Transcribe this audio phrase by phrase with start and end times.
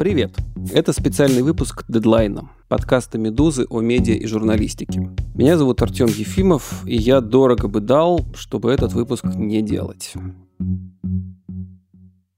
[0.00, 0.34] Привет!
[0.72, 5.10] Это специальный выпуск «Дедлайна» подкаста «Медузы» о медиа и журналистике.
[5.34, 10.14] Меня зовут Артем Ефимов, и я дорого бы дал, чтобы этот выпуск не делать.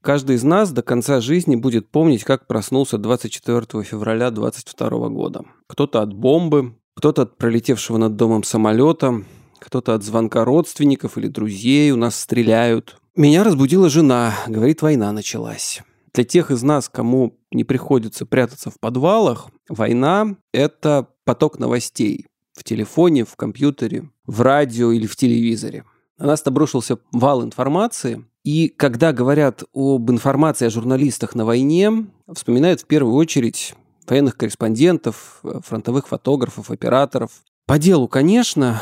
[0.01, 5.45] Каждый из нас до конца жизни будет помнить, как проснулся 24 февраля 2022 года.
[5.67, 9.23] Кто-то от бомбы, кто-то от пролетевшего над домом самолета,
[9.59, 12.97] кто-то от звонка родственников или друзей, у нас стреляют.
[13.15, 15.81] Меня разбудила жена, говорит, война началась.
[16.13, 22.63] Для тех из нас, кому не приходится прятаться в подвалах, война– это поток новостей в
[22.63, 25.85] телефоне, в компьютере, в радио или в телевизоре.
[26.17, 32.81] На нас обрушился вал информации, и когда говорят об информации о журналистах на войне, вспоминают
[32.81, 33.73] в первую очередь
[34.07, 37.31] военных корреспондентов, фронтовых фотографов, операторов.
[37.65, 38.81] По делу, конечно,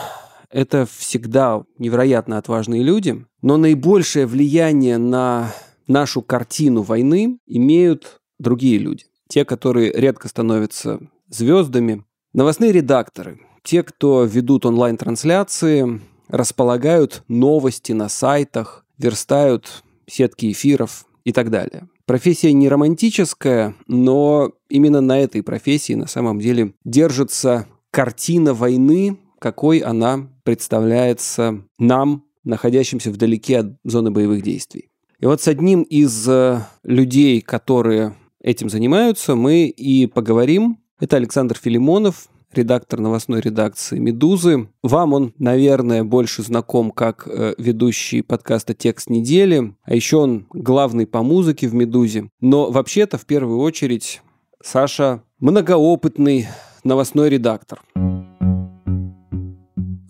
[0.50, 5.54] это всегда невероятно отважные люди, но наибольшее влияние на
[5.88, 9.06] нашу картину войны имеют другие люди.
[9.28, 12.04] Те, которые редко становятся звездами.
[12.34, 21.50] Новостные редакторы, те, кто ведут онлайн-трансляции, располагают новости на сайтах, верстают сетки эфиров и так
[21.50, 21.88] далее.
[22.06, 29.80] Профессия не романтическая, но именно на этой профессии на самом деле держится картина войны, какой
[29.80, 34.90] она представляется нам, находящимся вдалеке от зоны боевых действий.
[35.20, 40.80] И вот с одним из э, людей, которые этим занимаются, мы и поговорим.
[41.00, 44.70] Это Александр Филимонов, редактор новостной редакции «Медузы».
[44.84, 51.08] Вам он, наверное, больше знаком как э, ведущий подкаста «Текст недели», а еще он главный
[51.08, 52.30] по музыке в «Медузе».
[52.40, 54.22] Но вообще-то, в первую очередь,
[54.64, 56.48] Саша многоопытный
[56.84, 57.82] новостной редактор.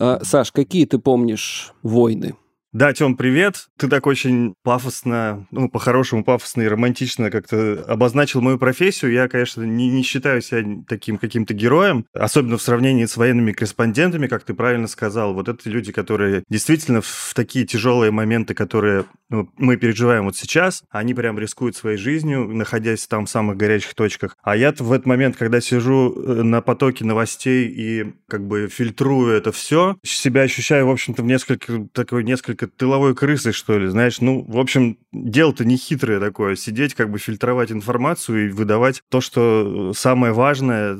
[0.00, 2.34] А, Саш, какие ты помнишь войны?
[2.72, 3.66] Да, Тём, привет.
[3.76, 9.12] Ты так очень пафосно, ну, по-хорошему пафосно и романтично как-то обозначил мою профессию.
[9.12, 14.26] Я, конечно, не, не считаю себя таким каким-то героем, особенно в сравнении с военными корреспондентами,
[14.26, 15.34] как ты правильно сказал.
[15.34, 20.82] Вот это люди, которые действительно в такие тяжелые моменты, которые ну, мы переживаем вот сейчас,
[20.90, 24.36] они прям рискуют своей жизнью, находясь там в самых горячих точках.
[24.42, 29.34] А я в этот момент, когда сижу э, на потоке новостей и как бы фильтрую
[29.36, 33.88] это все, себя ощущаю, в общем-то, в несколько, такой несколько немножко тыловой крысой, что ли,
[33.88, 34.20] знаешь.
[34.20, 36.56] Ну, в общем, дело-то не хитрое такое.
[36.56, 40.98] Сидеть, как бы фильтровать информацию и выдавать то, что самое важное,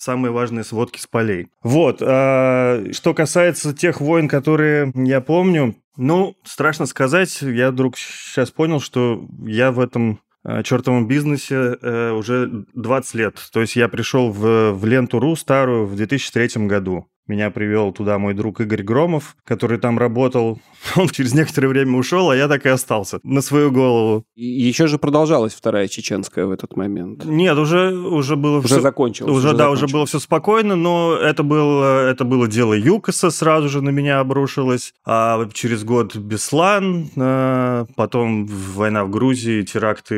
[0.00, 1.48] самые важные сводки с полей.
[1.62, 1.98] Вот.
[2.00, 8.80] А, что касается тех войн, которые я помню, ну, страшно сказать, я вдруг сейчас понял,
[8.80, 13.36] что я в этом а, чертовом бизнесе э, уже 20 лет.
[13.52, 17.06] То есть я пришел в, в ленту.ру старую в 2003 году.
[17.28, 20.60] Меня привел туда мой друг Игорь Громов, который там работал.
[20.96, 24.24] Он через некоторое время ушел, а я так и остался на свою голову.
[24.34, 27.24] И еще же продолжалась вторая чеченская в этот момент.
[27.24, 28.80] Нет, уже, уже было уже все...
[28.80, 29.30] закончилось.
[29.30, 29.82] Уже, уже да, закончилось.
[29.82, 34.18] уже было все спокойно, но это было, это было дело ЮКОСа, сразу же на меня
[34.18, 34.92] обрушилось.
[35.06, 40.14] А через год Беслан, а, потом война в Грузии, теракты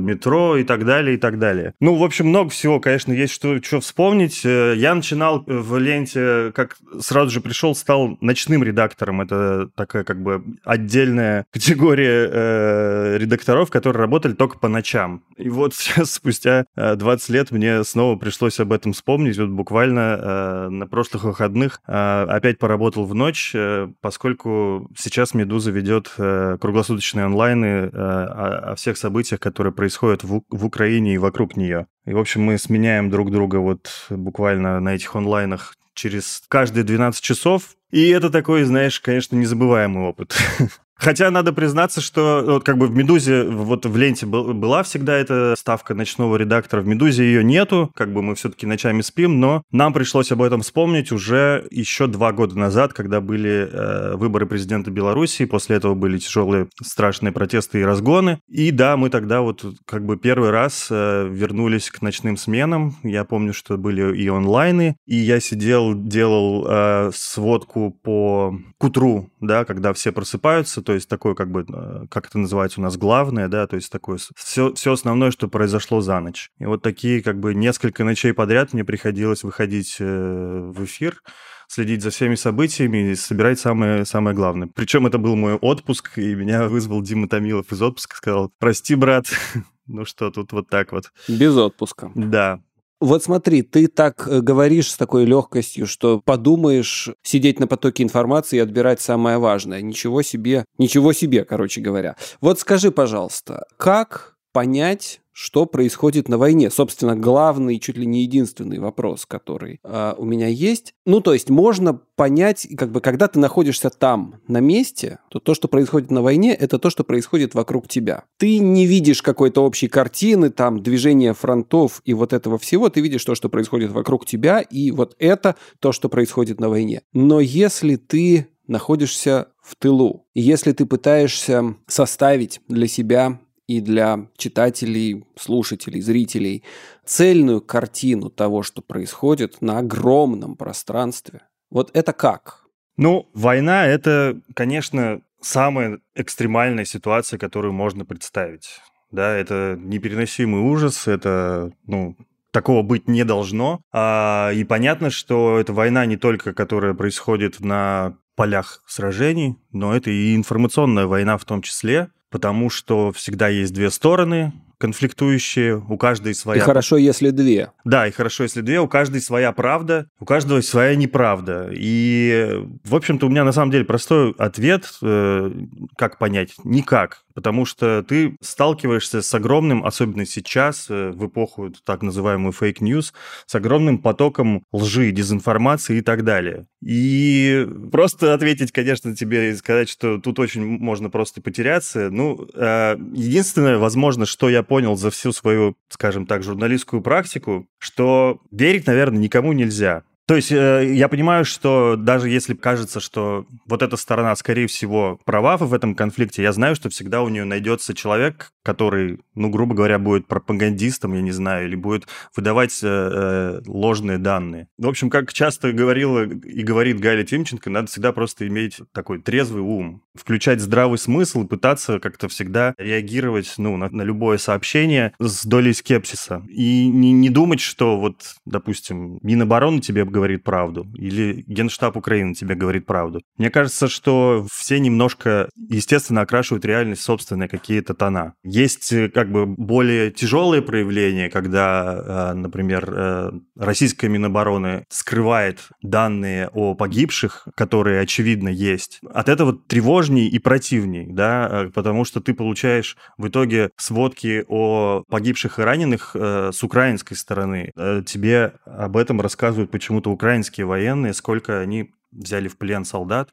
[0.00, 1.72] метро и так далее, и так далее.
[1.80, 4.42] Ну, в общем, много всего, конечно, есть что, что вспомнить.
[4.44, 9.20] Э, я начинал в ленте как сразу же пришел, стал ночным редактором.
[9.20, 15.24] Это такая как бы отдельная категория э, редакторов, которые работали только по ночам.
[15.36, 19.38] И вот сейчас, спустя 20 э, лет, мне снова пришлось об этом вспомнить.
[19.38, 25.70] Вот буквально э, на прошлых выходных э, опять поработал в ночь, э, поскольку сейчас «Медуза»
[25.70, 31.18] ведет э, круглосуточные онлайны э, о, о всех событиях, которые происходят в, в Украине и
[31.18, 31.86] вокруг нее.
[32.04, 37.22] И, в общем, мы сменяем друг друга вот буквально на этих онлайнах через каждые 12
[37.22, 37.76] часов.
[37.90, 40.36] И это такой, знаешь, конечно, незабываемый опыт.
[41.02, 45.16] Хотя надо признаться, что вот как бы в «Медузе», вот в ленте был, была всегда
[45.16, 46.80] эта ставка ночного редактора.
[46.80, 50.60] В «Медузе» ее нету, как бы мы все-таки ночами спим, но нам пришлось об этом
[50.60, 56.18] вспомнить уже еще два года назад, когда были э, выборы президента Беларуси, после этого были
[56.18, 58.38] тяжелые страшные протесты и разгоны.
[58.46, 62.94] И да, мы тогда вот как бы первый раз э, вернулись к ночным сменам.
[63.02, 69.30] Я помню, что были и онлайны, и я сидел, делал э, сводку по к утру,
[69.40, 72.96] да, когда все просыпаются, то есть такое как бы, э, как это называется у нас,
[72.96, 76.50] главное, да, то есть такое все, все основное, что произошло за ночь.
[76.58, 81.22] И вот такие как бы несколько ночей подряд мне приходилось выходить э, в эфир
[81.68, 84.68] следить за всеми событиями и собирать самое, самое главное.
[84.74, 89.24] Причем это был мой отпуск, и меня вызвал Дима Томилов из отпуска, сказал, прости, брат,
[89.86, 91.10] ну что, тут вот так вот.
[91.28, 92.10] Без отпуска.
[92.14, 92.60] Да,
[93.02, 98.56] вот смотри, ты так э, говоришь с такой легкостью, что подумаешь сидеть на потоке информации
[98.56, 99.82] и отбирать самое важное.
[99.82, 102.16] Ничего себе, ничего себе, короче говоря.
[102.40, 106.70] Вот скажи, пожалуйста, как понять, что происходит на войне.
[106.70, 110.94] Собственно, главный, чуть ли не единственный вопрос, который э, у меня есть.
[111.06, 115.54] Ну, то есть можно понять, как бы, когда ты находишься там, на месте, то то,
[115.54, 118.24] что происходит на войне, это то, что происходит вокруг тебя.
[118.38, 123.24] Ты не видишь какой-то общей картины, там, движения фронтов и вот этого всего, ты видишь
[123.24, 127.02] то, что происходит вокруг тебя, и вот это то, что происходит на войне.
[127.12, 133.40] Но если ты находишься в тылу, если ты пытаешься составить для себя
[133.76, 136.62] и для читателей, слушателей, зрителей
[137.04, 141.42] цельную картину того, что происходит на огромном пространстве.
[141.70, 142.64] Вот это как?
[142.96, 148.80] Ну, война– это, конечно, самая экстремальная ситуация, которую можно представить.
[149.10, 152.16] Да, это непереносимый ужас, это, ну,
[152.50, 153.80] такого быть не должно.
[153.92, 160.10] А, и понятно, что это война не только, которая происходит на полях сражений, но это
[160.10, 164.52] и информационная война в том числе потому что всегда есть две стороны,
[164.82, 166.60] конфликтующие, у каждой своя...
[166.60, 167.70] И хорошо, если две.
[167.84, 171.70] Да, и хорошо, если две, у каждой своя правда, у каждого своя неправда.
[171.72, 175.52] И, в общем-то, у меня на самом деле простой ответ, э,
[175.96, 182.02] как понять, никак потому что ты сталкиваешься с огромным, особенно сейчас, э, в эпоху так
[182.02, 183.12] называемую fake news,
[183.46, 186.66] с огромным потоком лжи, дезинформации и так далее.
[186.82, 192.10] И просто ответить, конечно, тебе и сказать, что тут очень можно просто потеряться.
[192.10, 198.40] Ну, э, единственное, возможно, что я понял за всю свою, скажем так, журналистскую практику, что
[198.50, 200.02] верить, наверное, никому нельзя.
[200.32, 205.20] То есть э, я понимаю, что даже если кажется, что вот эта сторона, скорее всего,
[205.26, 209.74] права в этом конфликте, я знаю, что всегда у нее найдется человек, который, ну, грубо
[209.74, 214.68] говоря, будет пропагандистом, я не знаю, или будет выдавать э, э ложные данные.
[214.78, 219.62] В общем, как часто говорила и говорит Галя Тимченко, надо всегда просто иметь такой трезвый
[219.62, 225.44] ум, включать здравый смысл и пытаться как-то всегда реагировать, ну, на, на любое сообщение с
[225.44, 226.42] долей скепсиса.
[226.48, 232.54] И не, не думать, что вот, допустим, Минобороны тебе говорит правду, или Генштаб Украины тебе
[232.54, 233.20] говорит правду.
[233.38, 238.34] Мне кажется, что все немножко, естественно, окрашивают реальность собственные какие-то тона.
[238.44, 246.48] Есть э, как бы более тяжелые проявления, когда, э, например, э, российская Минобороны скрывает данные
[246.52, 249.00] о погибших, которые, очевидно, есть.
[249.12, 255.58] От этого тревожней и противней, да, потому что ты получаешь в итоге сводки о погибших
[255.58, 257.72] и раненых с украинской стороны.
[258.06, 263.30] Тебе об этом рассказывают почему почему-то украинские военные, сколько они взяли в плен солдат.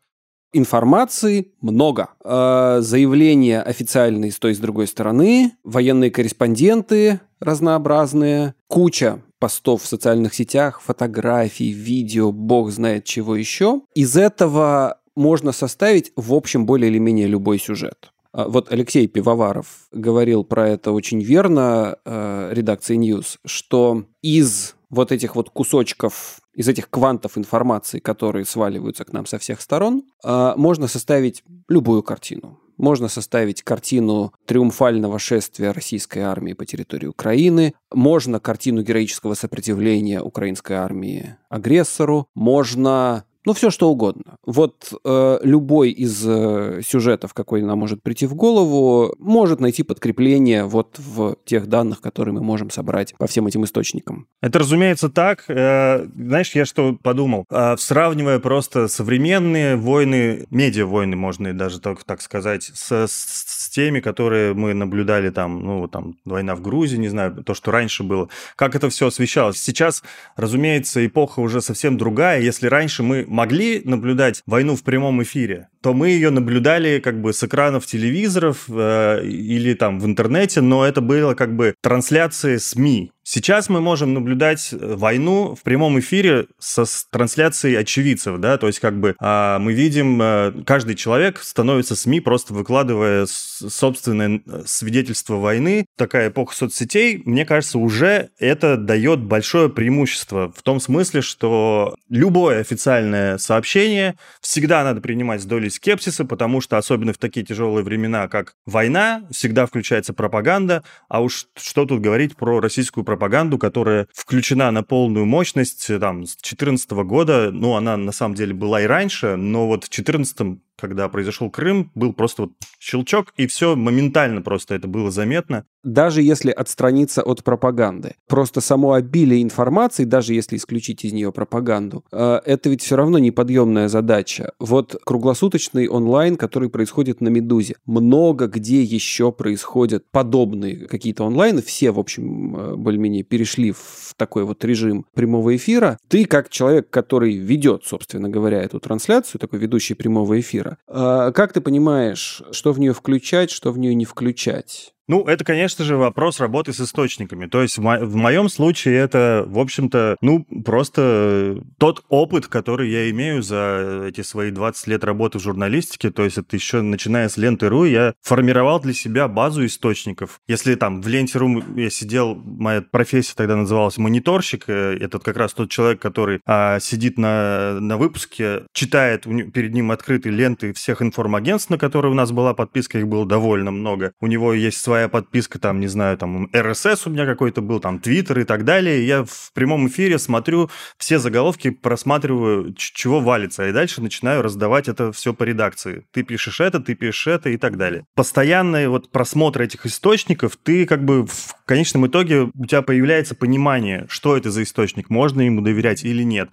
[0.54, 2.10] Информации много.
[2.24, 9.88] Э, заявления официальные с той и с другой стороны, военные корреспонденты разнообразные, куча постов в
[9.88, 13.82] социальных сетях, фотографий, видео, бог знает чего еще.
[13.96, 18.12] Из этого можно составить, в общем, более или менее любой сюжет.
[18.34, 25.12] А, вот Алексей Пивоваров говорил про это очень верно, э, редакции News, что из вот
[25.12, 30.56] этих вот кусочков, из этих квантов информации, которые сваливаются к нам со всех сторон, а,
[30.56, 32.60] можно составить любую картину.
[32.78, 40.74] Можно составить картину триумфального шествия российской армии по территории Украины, можно картину героического сопротивления украинской
[40.74, 44.38] армии агрессору, можно ну, все что угодно.
[44.46, 50.66] Вот э, любой из э, сюжетов, какой нам может прийти в голову, может найти подкрепление
[50.66, 54.28] вот в тех данных, которые мы можем собрать по всем этим источникам.
[54.40, 55.46] Это, разумеется, так.
[55.48, 57.46] Э, знаешь, я что подумал?
[57.50, 64.54] Э, сравнивая просто современные войны, медиа-войны, можно даже так, так сказать, с, с теми, которые
[64.54, 68.30] мы наблюдали там, ну, там, война в Грузии, не знаю, то, что раньше было.
[68.56, 69.58] Как это все освещалось?
[69.58, 70.04] Сейчас,
[70.36, 72.42] разумеется, эпоха уже совсем другая.
[72.42, 77.34] Если раньше мы могли наблюдать войну в прямом эфире, то мы ее наблюдали как бы
[77.34, 83.12] с экранов телевизоров э, или там в интернете, но это было как бы трансляции СМИ.
[83.32, 88.66] Сейчас мы можем наблюдать э, войну в прямом эфире со с трансляцией очевидцев, да, то
[88.66, 94.64] есть как бы а, мы видим, а, каждый человек становится СМИ, просто выкладывая собственное э,
[94.66, 95.86] свидетельство войны.
[95.96, 102.62] Такая эпоха соцсетей, мне кажется, уже это дает большое преимущество в том смысле, что любое
[102.62, 108.28] официальное сообщение всегда надо принимать с долей скепсиса, потому что особенно в такие тяжелые времена,
[108.28, 114.08] как война, всегда включается пропаганда, а уж что тут говорить про российскую пропаганду пропаганду, которая
[114.14, 117.52] включена на полную мощность там, с 2014 года.
[117.52, 121.92] Ну, она на самом деле была и раньше, но вот в 2014 когда произошел Крым,
[121.96, 125.66] был просто вот щелчок, и все моментально просто это было заметно.
[125.84, 128.16] Даже если отстраниться от пропаганды.
[128.28, 133.18] Просто само обилие информации, даже если исключить из нее пропаганду, э, это ведь все равно
[133.18, 134.52] неподъемная задача.
[134.60, 137.76] Вот круглосуточный онлайн, который происходит на «Медузе».
[137.86, 141.62] Много где еще происходят подобные какие-то онлайны.
[141.62, 145.98] Все, в общем, э, более-менее перешли в такой вот режим прямого эфира.
[146.08, 151.62] Ты, как человек, который ведет, собственно говоря, эту трансляцию, такой ведущий прямого эфира, как ты
[151.62, 154.94] понимаешь, что в нее включать, что в нее не включать?
[155.10, 157.48] Ну, это, конечно же, вопрос работы с источниками.
[157.48, 162.92] То есть в, мо- в моем случае это, в общем-то, ну, просто тот опыт, который
[162.92, 167.28] я имею за эти свои 20 лет работы в журналистике, то есть это еще начиная
[167.28, 170.42] с ленты.ру, я формировал для себя базу источников.
[170.48, 175.54] Если там в ленте.ру я сидел, моя профессия тогда называлась мониторщик, э, этот как раз
[175.54, 181.72] тот человек, который а, сидит на, на выпуске, читает перед ним открытые ленты всех информагентств,
[181.72, 184.12] на которые у нас была подписка, их было довольно много.
[184.22, 187.80] У него есть своя своя подписка, там, не знаю, там, RSS у меня какой-то был,
[187.80, 189.08] там, Twitter и так далее.
[189.08, 195.14] Я в прямом эфире смотрю все заголовки, просматриваю, чего валится, и дальше начинаю раздавать это
[195.14, 196.06] все по редакции.
[196.12, 198.06] Ты пишешь это, ты пишешь это и так далее.
[198.14, 204.06] Постоянный вот просмотр этих источников, ты как бы в конечном итоге у тебя появляется понимание,
[204.10, 206.50] что это за источник, можно ему доверять или нет.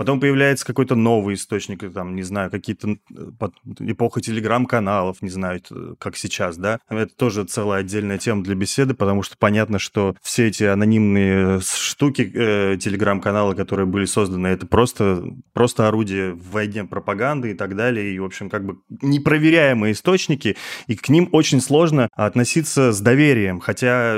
[0.00, 2.96] Потом появляется какой-то новый источник, там, не знаю, какие-то
[3.80, 5.60] эпоха телеграм-каналов, не знаю,
[5.98, 6.78] как сейчас, да.
[6.88, 12.32] Это тоже целая отдельная тема для беседы, потому что понятно, что все эти анонимные штуки,
[12.34, 18.14] э, телеграм-каналы, которые были созданы, это просто, просто орудие в войне пропаганды и так далее,
[18.14, 23.60] и, в общем, как бы непроверяемые источники, и к ним очень сложно относиться с доверием,
[23.60, 24.16] хотя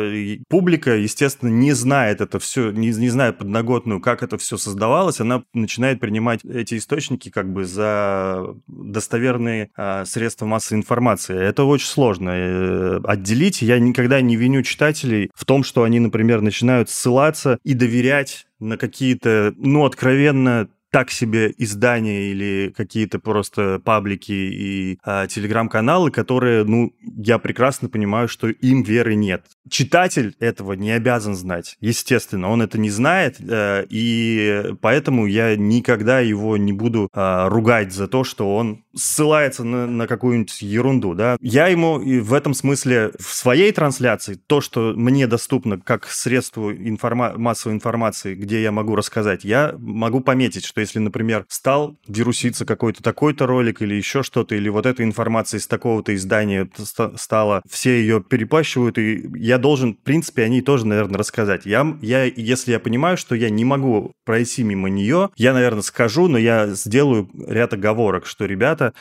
[0.49, 5.43] публика, естественно, не знает это все, не, не знает подноготную, как это все создавалось, она
[5.53, 11.37] начинает принимать эти источники как бы за достоверные а, средства массовой информации.
[11.37, 13.63] Это очень сложно э, отделить.
[13.63, 18.77] Я никогда не виню читателей в том, что они, например, начинают ссылаться и доверять на
[18.77, 26.93] какие-то, ну, откровенно так себе издания или какие-то просто паблики и а, телеграм-каналы, которые, ну,
[27.01, 29.47] я прекрасно понимаю, что им веры нет.
[29.71, 36.21] Читатель этого не обязан знать, естественно, он это не знает, э, и поэтому я никогда
[36.21, 41.39] его не буду э, ругать за то, что он ссылается на, на какую-нибудь ерунду, да.
[41.41, 47.39] Я ему в этом смысле в своей трансляции то, что мне доступно как средство информа-
[47.39, 53.03] массовой информации, где я могу рассказать, я могу пометить, что если, например, стал деруситься какой-то
[53.03, 56.69] такой-то ролик или еще что-то, или вот эта информация из такого-то издания
[57.17, 61.67] стала, все ее перепащивают, и я должен, в принципе, о ней тоже, наверное, рассказать.
[61.67, 66.29] Я, я, если я понимаю, что я не могу пройти мимо нее, я, наверное, скажу,
[66.29, 68.93] но я сделаю ряд оговорок, что, ребята,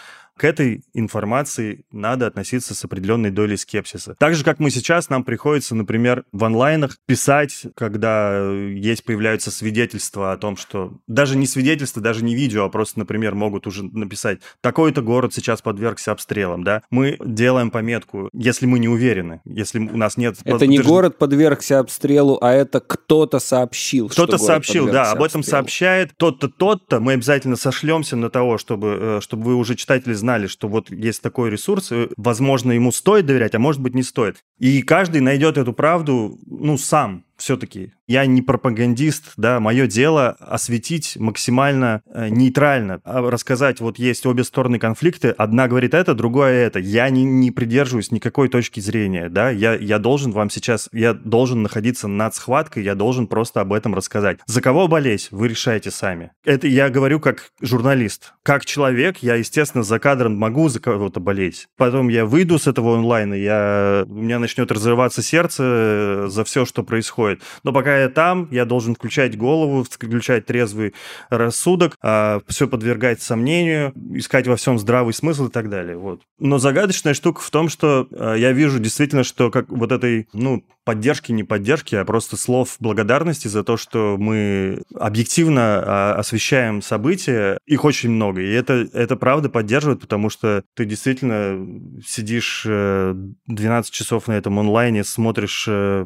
[0.42, 4.16] к этой информации надо относиться с определенной долей скепсиса.
[4.18, 10.32] Так же, как мы сейчас, нам приходится, например, в онлайнах писать, когда есть, появляются свидетельства
[10.32, 10.94] о том, что...
[11.06, 15.62] Даже не свидетельства, даже не видео, а просто, например, могут уже написать, такой-то город сейчас
[15.62, 16.82] подвергся обстрелам, да?
[16.90, 20.38] Мы делаем пометку, если мы не уверены, если у нас нет...
[20.44, 20.72] Это подтвержд...
[20.72, 26.50] не город подвергся обстрелу, а это кто-то сообщил, Кто-то сообщил, да, об этом сообщает тот-то,
[26.50, 27.00] тот-то.
[27.00, 31.22] Мы обязательно сошлемся на того, чтобы, э, чтобы вы уже, читатели, знали, что вот есть
[31.22, 34.44] такой ресурс, возможно, ему стоит доверять, а может быть, не стоит.
[34.60, 41.16] И каждый найдет эту правду, ну, сам все-таки я не пропагандист, да, мое дело осветить
[41.18, 46.80] максимально э, нейтрально, а рассказать, вот есть обе стороны конфликта, одна говорит это, другое это.
[46.80, 51.64] Я не, не придерживаюсь никакой точки зрения, да, я, я должен вам сейчас, я должен
[51.64, 54.40] находиться над схваткой, я должен просто об этом рассказать.
[54.46, 56.32] За кого болеть, вы решаете сами.
[56.46, 58.34] Это я говорю как журналист.
[58.44, 61.68] Как человек, я, естественно, за кадром могу за кого-то болеть.
[61.78, 66.66] Потом я выйду с этого онлайна, я, у меня начнет разрываться сердце э, за все,
[66.66, 67.42] что происходит происходит.
[67.64, 70.94] Но пока я там, я должен включать голову, включать трезвый
[71.30, 75.98] рассудок, а, все подвергать сомнению, искать во всем здравый смысл и так далее.
[75.98, 76.22] Вот.
[76.40, 80.64] Но загадочная штука в том, что а, я вижу действительно, что как вот этой, ну,
[80.84, 87.60] поддержки, не поддержки, а просто слов благодарности за то, что мы объективно а, освещаем события.
[87.66, 88.42] Их очень много.
[88.42, 91.66] И это, это правда поддерживает, потому что ты действительно
[92.06, 96.06] сидишь 12 э, часов на этом онлайне, смотришь э,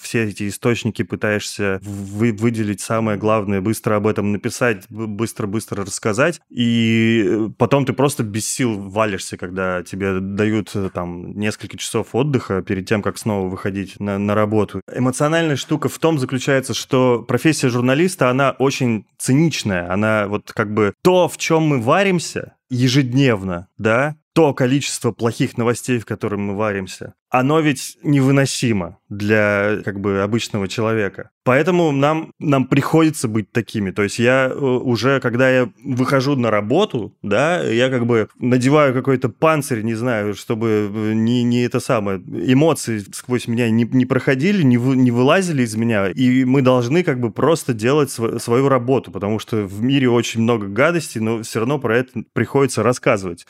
[0.00, 7.24] все эти источники, пытаешься вы, выделить самое главное, быстро об этом написать, быстро-быстро рассказать, и
[7.24, 12.62] э, потом ты просто без сил валишься, когда тебе дают э, там несколько часов отдыха
[12.62, 14.80] перед тем, как снова выходить на, на работу.
[14.92, 20.94] Эмоциональная штука в том заключается, что профессия журналиста, она очень циничная, она вот как бы
[21.02, 27.14] то, в чем мы варимся ежедневно, да, то количество плохих новостей, в котором мы варимся,
[27.28, 31.30] оно ведь невыносимо для как бы обычного человека.
[31.44, 33.90] Поэтому нам, нам приходится быть такими.
[33.90, 38.94] То есть я э, уже, когда я выхожу на работу, да, я как бы надеваю
[38.94, 44.06] какой-то панцирь, не знаю, чтобы э, не, не это самое, эмоции сквозь меня не, не
[44.06, 46.10] проходили, не, вы, не вылазили из меня.
[46.10, 50.42] И мы должны как бы просто делать св- свою работу, потому что в мире очень
[50.42, 53.46] много гадостей, но все равно про это приходится рассказывать.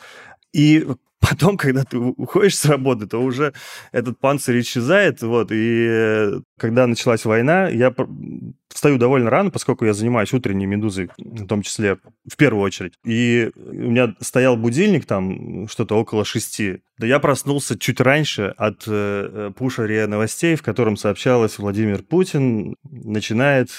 [0.53, 0.87] И
[1.23, 3.55] потом, когда ты уходишь с работы, то уже
[3.93, 7.95] этот панцирь исчезает, вот, и когда началась война, я
[8.69, 13.51] встаю довольно рано, поскольку я занимаюсь утренней медузой, в том числе, в первую очередь, и
[13.55, 19.53] у меня стоял будильник там что-то около шести, да я проснулся чуть раньше от э,
[19.57, 23.71] пуша Новостей, в котором сообщалось, Владимир Путин начинает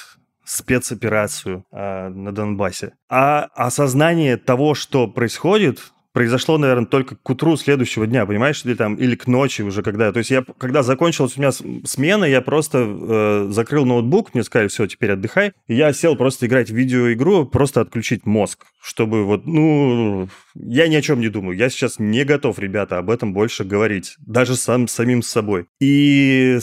[0.46, 2.94] спецоперацию э, на Донбассе.
[3.10, 8.96] А осознание того, что происходит, произошло, наверное, только к утру следующего дня, понимаешь, или там,
[8.96, 10.12] или к ночи уже, когда...
[10.12, 14.68] То есть я, когда закончилась у меня смена, я просто э, закрыл ноутбук, мне сказали,
[14.68, 19.46] все, теперь отдыхай, и я сел просто играть в видеоигру, просто отключить мозг, чтобы вот,
[19.46, 23.64] ну, я ни о чем не думаю, я сейчас не готов, ребята, об этом больше
[23.64, 25.66] говорить, даже сам самим с собой.
[25.82, 26.60] И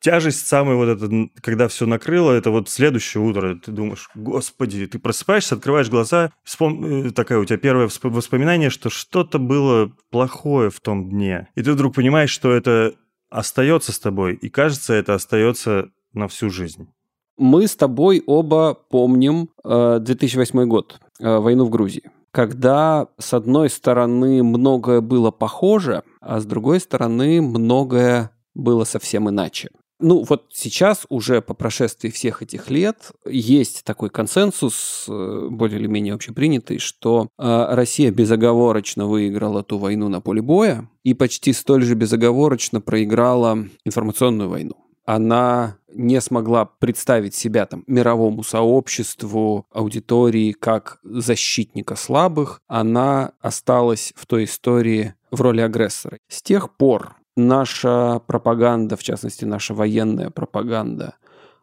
[0.00, 3.54] тяжесть самая вот эта, когда все накрыло, это вот следующее утро.
[3.54, 6.84] Ты думаешь, господи, ты просыпаешься, открываешь глаза, вспом...
[6.84, 11.48] Э, такая у тебя первое воспоминание, что что-то было плохое в том дне.
[11.54, 12.94] И ты вдруг понимаешь, что это
[13.28, 16.88] остается с тобой, и кажется, это остается на всю жизнь.
[17.36, 23.68] Мы с тобой оба помним 2008 э, год, э, войну в Грузии когда с одной
[23.68, 29.70] стороны многое было похоже, а с другой стороны многое было совсем иначе.
[30.00, 35.86] Ну, вот сейчас уже по прошествии всех этих лет есть такой консенсус, э, более или
[35.86, 41.82] менее общепринятый, что э, Россия безоговорочно выиграла ту войну на поле боя и почти столь
[41.82, 44.74] же безоговорочно проиграла информационную войну.
[45.04, 54.24] Она не смогла представить себя там мировому сообществу, аудитории как защитника слабых, она осталась в
[54.26, 56.18] той истории в роли агрессора.
[56.28, 61.14] С тех пор наша пропаганда, в частности, наша военная пропаганда,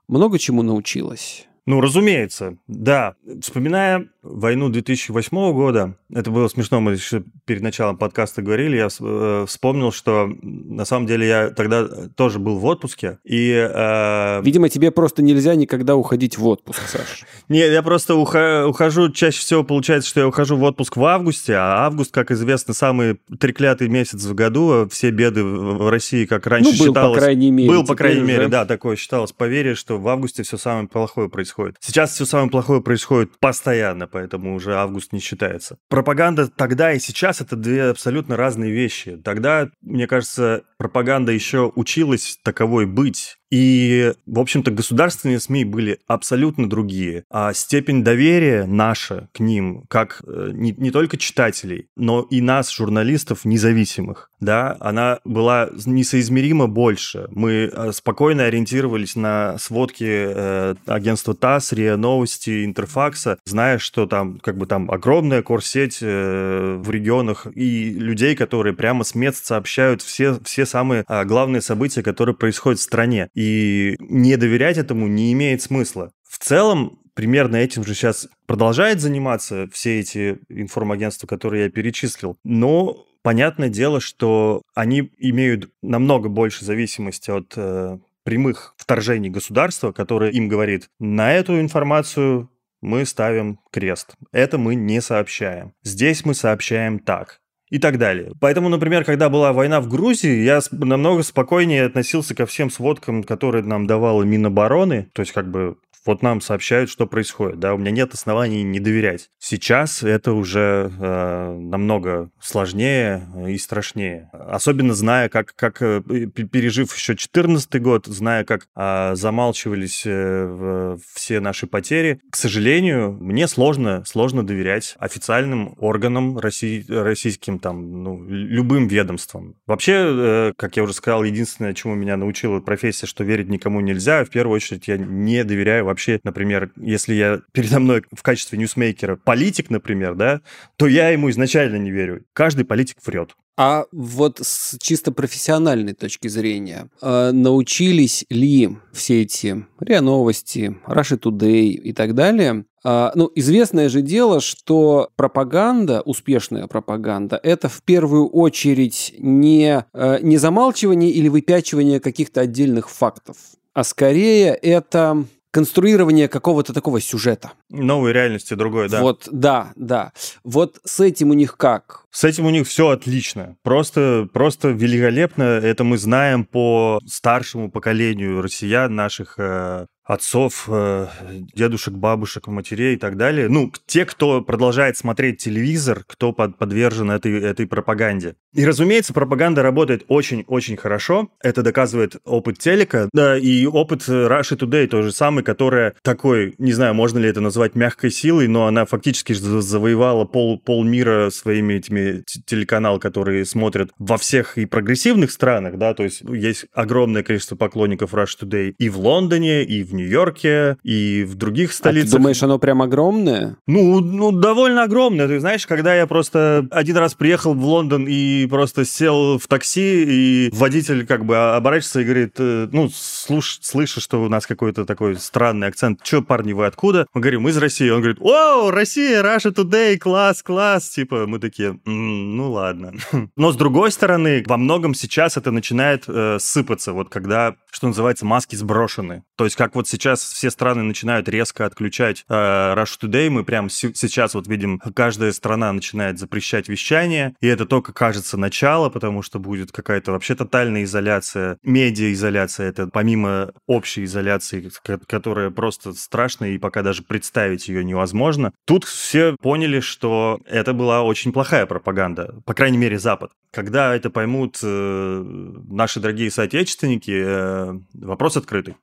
[0.07, 1.47] много чему научилась.
[1.65, 3.15] Ну, разумеется, да.
[3.41, 9.45] Вспоминая войну 2008 года, это было смешно, мы еще перед началом подкаста говорили, я э,
[9.47, 13.51] вспомнил, что на самом деле я тогда тоже был в отпуске, и...
[13.51, 14.41] Э...
[14.43, 17.25] Видимо, тебе просто нельзя никогда уходить в отпуск, Саш.
[17.49, 21.85] Нет, я просто ухожу, чаще всего получается, что я ухожу в отпуск в августе, а
[21.85, 26.77] август, как известно, самый треклятый месяц в году, все беды в России, как раньше ну,
[26.77, 27.17] был, считалось...
[27.17, 27.69] по крайней мере.
[27.69, 28.31] Был, по крайней уже...
[28.31, 31.77] мере, да, такое считалось поверье, что в августе все самое плохое происходит.
[31.79, 35.77] Сейчас все самое плохое происходит постоянно, поэтому уже август не считается.
[35.89, 39.15] Пропаганда тогда и сейчас это две абсолютно разные вещи.
[39.23, 43.37] Тогда, мне кажется, пропаганда еще училась таковой быть.
[43.49, 47.23] И, в общем-то, государственные СМИ были абсолютно другие.
[47.29, 52.71] А степень доверия наша к ним, как э, не, не только читателей, но и нас,
[52.73, 57.27] журналистов независимых, да, она была несоизмеримо больше.
[57.31, 64.39] Мы э, спокойно ориентировались на сводки э, агентства ТАСС, РИА Новости, Интерфакса, зная, что там
[64.39, 70.01] как бы там огромная корсеть э, в регионах и людей, которые прямо с мест сообщают
[70.01, 73.29] все, все самые э, главные события, которые происходят в стране.
[73.37, 76.11] И не доверять этому не имеет смысла.
[76.27, 82.35] В целом, примерно этим же сейчас продолжает заниматься все эти информагентства, которые я перечислил.
[82.43, 90.31] Но понятное дело, что они имеют намного больше зависимости от э, прямых вторжений государства, которое
[90.31, 92.49] им говорит, на эту информацию
[92.81, 94.15] мы ставим крест.
[94.31, 95.73] Это мы не сообщаем.
[95.83, 98.31] Здесь мы сообщаем так и так далее.
[98.39, 103.63] Поэтому, например, когда была война в Грузии, я намного спокойнее относился ко всем сводкам, которые
[103.63, 107.91] нам давала Минобороны, то есть как бы вот нам сообщают, что происходит, да, у меня
[107.91, 109.29] нет оснований не доверять.
[109.39, 114.29] Сейчас это уже э, намного сложнее и страшнее.
[114.33, 121.39] Особенно зная, как, как э, пережив еще 2014 год, зная, как э, замалчивались э, все
[121.39, 128.87] наши потери, к сожалению, мне сложно, сложно доверять официальным органам России, российским, там, ну, любым
[128.87, 129.55] ведомствам.
[129.65, 134.23] Вообще, э, как я уже сказал, единственное, чему меня научила профессия, что верить никому нельзя.
[134.23, 139.15] В первую очередь, я не доверяю вообще, например, если я передо мной в качестве ньюсмейкера
[139.15, 140.41] политик, например, да,
[140.75, 142.23] то я ему изначально не верю.
[142.33, 143.35] Каждый политик врет.
[143.59, 151.19] А вот с чисто профессиональной точки зрения, э, научились ли все эти РИА Новости, Russia
[151.19, 157.81] Today и так далее э, ну, известное же дело, что пропаганда, успешная пропаганда, это в
[157.81, 163.37] первую очередь не, э, не замалчивание или выпячивание каких-то отдельных фактов,
[163.73, 167.53] а скорее это конструирование какого-то такого сюжета.
[167.69, 169.01] Новой реальности другой, да.
[169.01, 170.13] Вот, да, да.
[170.43, 172.05] Вот с этим у них как?
[172.11, 173.57] С этим у них все отлично.
[173.63, 175.43] Просто, просто великолепно.
[175.43, 181.07] Это мы знаем по старшему поколению россиян, наших э, отцов, э,
[181.53, 183.49] дедушек, бабушек, матерей и так далее.
[183.49, 188.35] Ну, те, кто продолжает смотреть телевизор, кто под, подвержен этой, этой пропаганде.
[188.53, 191.29] И, разумеется, пропаганда работает очень-очень хорошо.
[191.43, 196.93] Это доказывает опыт телека, да, и опыт Russia Today тоже самый, которая такой, не знаю,
[196.93, 202.23] можно ли это назвать мягкой силой, но она фактически завоевала пол, пол мира своими этими
[202.45, 208.13] телеканал, которые смотрят во всех и прогрессивных странах, да, то есть есть огромное количество поклонников
[208.13, 212.09] Russia Today и в Лондоне, и в Нью-Йорке и в других столицах.
[212.09, 213.57] А ты думаешь, оно прям огромное?
[213.67, 215.27] Ну, ну, довольно огромное.
[215.27, 220.03] Ты знаешь, когда я просто один раз приехал в Лондон и просто сел в такси,
[220.07, 224.85] и водитель как бы оборачивается и говорит, «Э, ну, слуш, слышу, что у нас какой-то
[224.85, 226.01] такой странный акцент.
[226.03, 227.07] Че, парни, вы откуда?
[227.13, 227.89] Мы говорим, мы из России.
[227.89, 230.89] Он говорит, о, Россия, Russia Today, класс, класс.
[230.89, 232.93] Типа, мы такие, м-м, ну ладно.
[233.35, 238.25] Но с другой стороны, во многом сейчас это начинает э, сыпаться, вот когда, что называется,
[238.25, 239.23] маски сброшены.
[239.37, 243.69] То есть как вот сейчас все страны начинают резко отключать э, Rush Today, мы прямо
[243.69, 249.37] сейчас вот видим, каждая страна начинает запрещать вещание, и это только кажется начало, потому что
[249.37, 254.71] будет какая-то вообще тотальная изоляция, медиаизоляция, это помимо общей изоляции,
[255.05, 258.53] которая просто страшная, и пока даже представить ее невозможно.
[258.65, 263.31] Тут все поняли, что это была очень плохая пропаганда, по крайней мере, Запад.
[263.51, 265.23] Когда это поймут э,
[265.69, 268.75] наши дорогие соотечественники, э, вопрос открытый.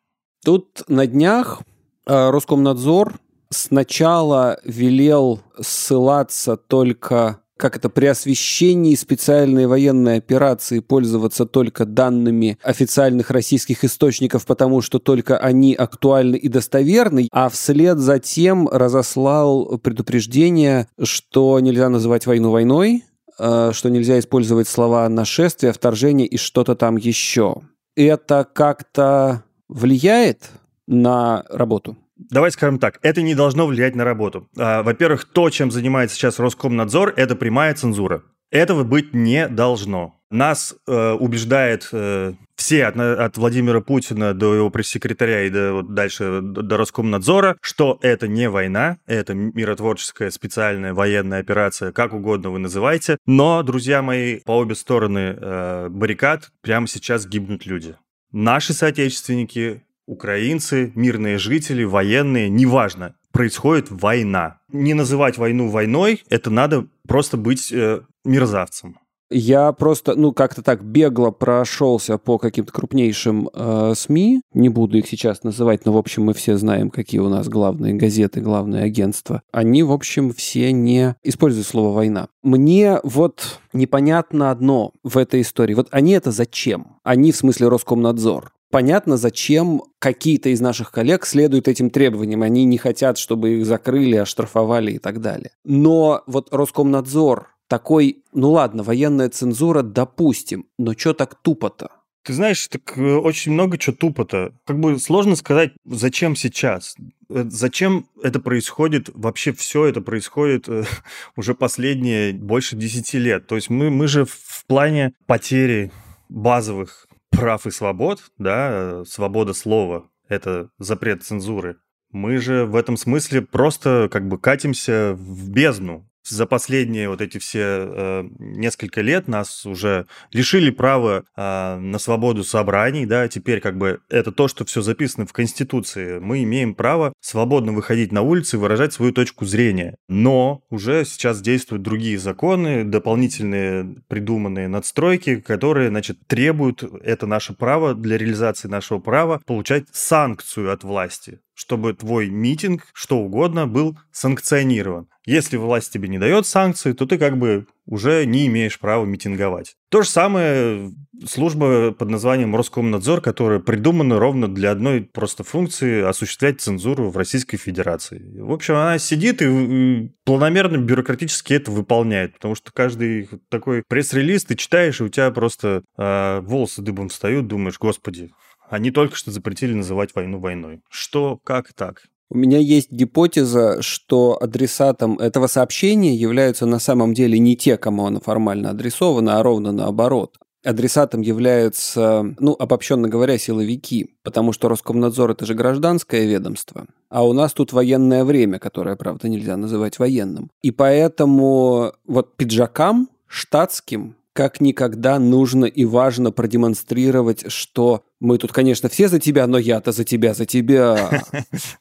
[0.45, 1.63] Тут на днях
[2.07, 3.15] э, Роскомнадзор
[3.49, 13.31] сначала велел ссылаться только как это, при освещении специальной военной операции пользоваться только данными официальных
[13.31, 20.89] российских источников, потому что только они актуальны и достоверны, а вслед за тем разослал предупреждение,
[21.01, 23.05] что нельзя называть войну войной,
[23.39, 27.63] э, что нельзя использовать слова нашествие, вторжение и что-то там еще.
[27.95, 30.51] Это как-то влияет
[30.87, 31.97] на работу?
[32.17, 34.49] Давай скажем так, это не должно влиять на работу.
[34.57, 38.23] А, во-первых, то, чем занимается сейчас Роскомнадзор, это прямая цензура.
[38.51, 40.15] Этого быть не должно.
[40.31, 45.95] Нас э, убеждает э, все от, от Владимира Путина до его пресс-секретаря и до, вот
[45.95, 52.59] дальше до Роскомнадзора, что это не война, это миротворческая специальная военная операция, как угодно вы
[52.59, 53.19] называете.
[53.27, 57.97] Но, друзья мои, по обе стороны э, баррикад прямо сейчас гибнут люди.
[58.37, 64.59] Наши соотечественники украинцы, мирные жители, военные, неважно, происходит война.
[64.73, 68.99] Не называть войну войной, это надо просто быть э, мерзавцем.
[69.37, 74.43] Я просто, ну, как-то так бегло прошелся по каким-то крупнейшим э, СМИ.
[74.55, 77.95] Не буду их сейчас называть, но, в общем, мы все знаем, какие у нас главные
[77.95, 79.43] газеты, главные агентства.
[79.51, 82.29] Они, в общем, все не используют слово «война».
[82.45, 85.75] Мне вот непонятно одно в этой истории.
[85.75, 86.99] Вот они это зачем?
[87.03, 92.43] Они, в смысле, Роскомнадзор понятно, зачем какие-то из наших коллег следуют этим требованиям.
[92.43, 95.53] Они не хотят, чтобы их закрыли, оштрафовали и так далее.
[95.65, 101.91] Но вот Роскомнадзор такой, ну ладно, военная цензура, допустим, но что так тупо-то?
[102.25, 104.55] Ты знаешь, так э, очень много чего тупо-то.
[104.65, 106.97] Как бы сложно сказать, зачем сейчас.
[107.29, 109.11] Э, зачем это происходит?
[109.13, 110.85] Вообще все это происходит э,
[111.37, 113.47] уже последние больше 10 лет.
[113.47, 115.93] То есть мы, мы же в плане потери
[116.31, 121.77] базовых прав и свобод, да, свобода слова— это запрет цензуры.
[122.11, 126.09] Мы же в этом смысле просто как бы катимся в бездну.
[126.25, 132.45] За последние вот эти все э, несколько лет нас уже лишили права э, на свободу
[132.45, 136.19] собраний, да, теперь как бы это то, что все записано в Конституции.
[136.19, 139.97] Мы имеем право свободно выходить на улицы и выражать свою точку зрения.
[140.09, 147.95] Но уже сейчас действуют другие законы, дополнительные придуманные надстройки, которые, значит, требуют это наше право
[147.95, 155.09] для реализации нашего права получать санкцию от власти чтобы твой митинг, что угодно, был санкционирован.
[155.27, 159.77] Если власть тебе не дает санкции, то ты как бы уже не имеешь права митинговать.
[159.89, 160.93] То же самое
[161.27, 167.57] служба под названием Роскомнадзор, которая придумана ровно для одной просто функции осуществлять цензуру в Российской
[167.57, 168.41] Федерации.
[168.41, 174.57] В общем, она сидит и планомерно бюрократически это выполняет, потому что каждый такой пресс-релиз ты
[174.57, 178.31] читаешь, и у тебя просто э, волосы дыбом встают, думаешь, господи,
[178.69, 180.81] они только что запретили называть войну войной.
[180.91, 182.03] Что, как так?
[182.35, 188.07] У меня есть гипотеза, что адресатом этого сообщения являются на самом деле не те, кому
[188.07, 190.37] оно формально адресовано, а ровно наоборот.
[190.65, 197.35] Адресатом являются, ну, обобщенно говоря, силовики, потому что Роскомнадзор– это же гражданское ведомство, а у
[197.35, 200.51] нас тут военное время, которое, правда, нельзя называть военным.
[200.61, 208.89] И поэтому вот пиджакам штатским как никогда нужно и важно продемонстрировать, что мы тут, конечно,
[208.89, 211.23] все за тебя, но я-то за тебя, за тебя.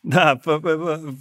[0.04, 0.40] Да,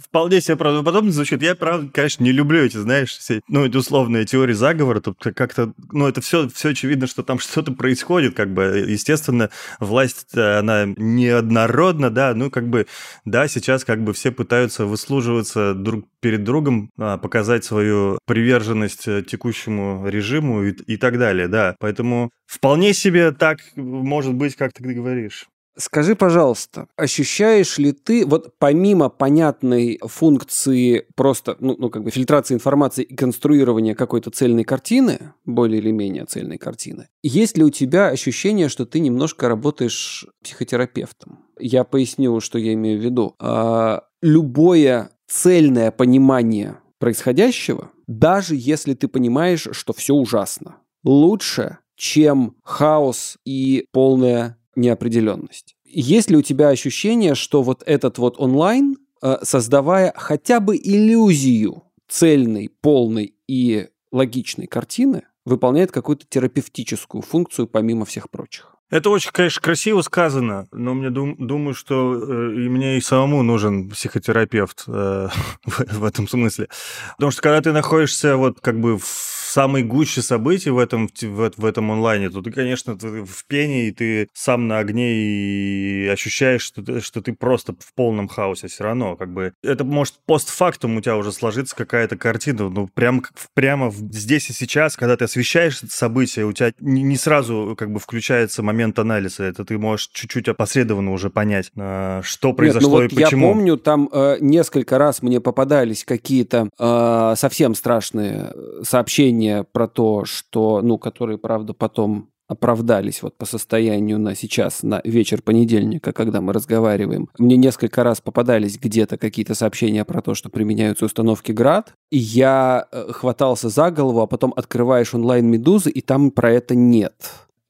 [0.03, 1.41] вполне себе правдоподобно звучит.
[1.41, 4.99] Я, правда, конечно, не люблю эти, знаешь, все, ну, эти условные теории заговора.
[4.99, 8.85] Тут как-то, ну, это все, все очевидно, что там что-то происходит, как бы.
[8.87, 12.87] Естественно, власть, она неоднородна, да, ну, как бы,
[13.23, 19.23] да, сейчас как бы все пытаются выслуживаться друг перед другом, а, показать свою приверженность э,
[19.23, 21.75] текущему режиму и, и так далее, да.
[21.79, 25.47] Поэтому вполне себе так может быть, как ты говоришь говоришь.
[25.75, 32.53] Скажи, пожалуйста, ощущаешь ли ты, вот помимо понятной функции просто, ну, ну как бы фильтрации
[32.53, 38.09] информации и конструирования какой-то цельной картины, более или менее цельной картины, есть ли у тебя
[38.09, 41.39] ощущение, что ты немножко работаешь психотерапевтом?
[41.59, 43.35] Я поясню, что я имею в виду.
[43.39, 53.37] А, любое цельное понимание происходящего, даже если ты понимаешь, что все ужасно, лучше, чем хаос
[53.43, 55.75] и полная неопределенность.
[55.85, 61.83] Есть ли у тебя ощущение, что вот этот вот онлайн, э, создавая хотя бы иллюзию
[62.07, 68.73] цельной, полной и логичной картины, выполняет какую-то терапевтическую функцию помимо всех прочих?
[68.89, 73.41] Это очень, конечно, красиво сказано, но мне дум, думаю, что э, и мне и самому
[73.41, 75.29] нужен психотерапевт э,
[75.65, 76.69] в, в этом смысле.
[77.17, 81.51] Потому что когда ты находишься вот как бы в самой гуще событий в этом, в,
[81.55, 86.07] в этом онлайне, то ты, конечно, ты в пене, и ты сам на огне и
[86.11, 89.15] ощущаешь, что ты, что ты просто в полном хаосе все равно.
[89.15, 94.49] Как бы это может постфактум у тебя уже сложиться какая-то картина, ну, прям, прямо здесь
[94.49, 98.63] и сейчас, когда ты освещаешь это событие, у тебя не, не сразу как бы включается
[98.63, 99.43] момент анализа.
[99.43, 103.47] Это ты можешь чуть-чуть опосредованно уже понять, а, что произошло Нет, ну вот и почему.
[103.47, 109.87] Я помню, там э, несколько раз мне попадались какие-то э, совсем страшные сообщения мнения про
[109.87, 116.11] то, что, ну, которые, правда, потом оправдались вот по состоянию на сейчас, на вечер понедельника,
[116.11, 117.29] когда мы разговариваем.
[117.39, 122.85] Мне несколько раз попадались где-то какие-то сообщения про то, что применяются установки ГРАД, и я
[122.91, 127.13] э, хватался за голову, а потом открываешь онлайн-медузы, и там про это нет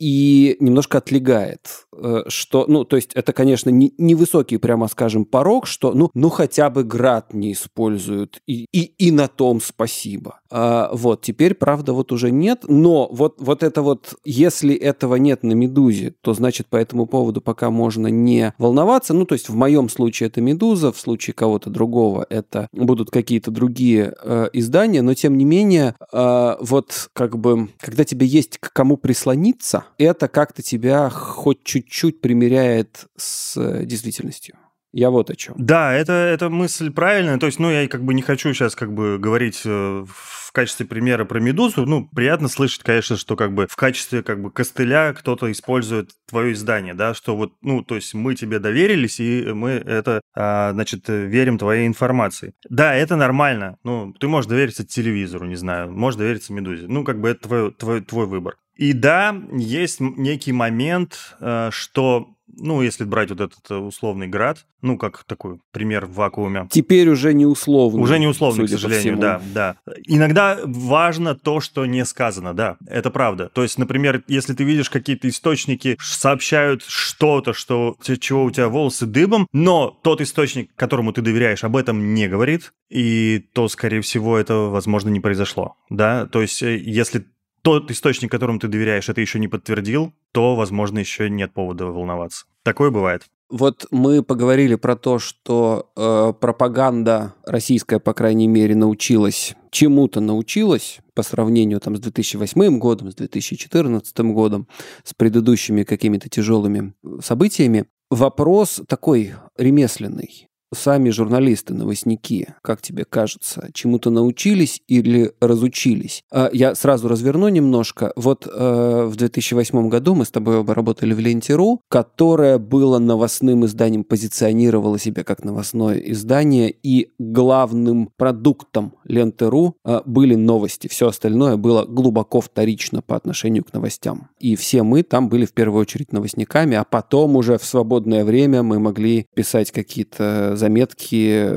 [0.04, 1.86] и немножко отлегает.
[1.96, 6.30] Э, что, ну, то есть это, конечно, не, невысокий, прямо скажем, порог, что, ну, ну
[6.30, 10.42] хотя бы град не используют, и, и, и на том спасибо.
[10.56, 15.42] А, вот, теперь, правда, вот уже нет, но вот, вот это вот, если этого нет
[15.42, 19.16] на «Медузе», то, значит, по этому поводу пока можно не волноваться.
[19.16, 23.50] Ну, то есть в моем случае это «Медуза», в случае кого-то другого это будут какие-то
[23.50, 28.72] другие э, издания, но, тем не менее, э, вот как бы, когда тебе есть к
[28.72, 34.56] кому прислониться, это как-то тебя хоть чуть-чуть примеряет с э, действительностью.
[34.94, 35.56] Я вот о чем.
[35.58, 37.40] Да, это, это мысль правильная.
[37.40, 40.86] То есть, ну, я как бы не хочу сейчас как бы говорить э, в качестве
[40.86, 41.88] примера про медузу.
[41.88, 46.54] Ну, приятно слышать, конечно, что как бы в качестве как бы костыля кто-то использует твое
[46.54, 51.06] издание, да, что вот, ну, то есть мы тебе доверились, и мы это, а, значит,
[51.08, 52.54] верим твоей информации.
[52.70, 53.78] Да, это нормально.
[53.84, 56.86] Ну, ты можешь довериться телевизору, не знаю, можешь довериться медузе.
[56.88, 58.58] Ну, как бы это твой, твой, твой выбор.
[58.76, 64.66] И да, есть некий момент, э, что ну, если брать вот этот э, условный град,
[64.82, 66.68] ну, как такой пример в вакууме.
[66.70, 68.02] Теперь уже не условно.
[68.02, 69.76] Уже не условно, к сожалению, да, да.
[70.06, 73.50] Иногда важно то, что не сказано, да, это правда.
[73.54, 79.06] То есть, например, если ты видишь какие-то источники, сообщают что-то, что, чего у тебя волосы
[79.06, 84.38] дыбом, но тот источник, которому ты доверяешь, об этом не говорит, и то, скорее всего,
[84.38, 86.28] это, возможно, не произошло, да.
[86.28, 87.26] То есть, э, если
[87.64, 92.46] тот источник, которому ты доверяешь, это еще не подтвердил, то, возможно, еще нет повода волноваться.
[92.64, 93.24] Такое бывает.
[93.50, 101.00] Вот мы поговорили про то, что э, пропаганда российская, по крайней мере, научилась чему-то научилась
[101.14, 104.68] по сравнению там, с 2008 годом, с 2014 годом,
[105.04, 107.86] с предыдущими какими-то тяжелыми событиями.
[108.10, 116.24] Вопрос такой ремесленный сами журналисты, новостники, как тебе кажется, чему-то научились или разучились?
[116.32, 118.14] А, я сразу разверну немножко.
[118.16, 123.66] Вот э, в 2008 году мы с тобой оба работали в Ленте.ру, которое было новостным
[123.66, 130.88] изданием, позиционировало себя как новостное издание, и главным продуктом Ленты.ру э, были новости.
[130.88, 134.30] Все остальное было глубоко вторично по отношению к новостям.
[134.40, 138.64] И все мы там были в первую очередь новостниками, а потом уже в свободное время
[138.64, 141.50] мы могли писать какие-то заметки,